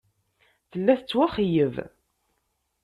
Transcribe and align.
Tella 0.71 0.93
tettwaxeyyeb. 0.99 1.75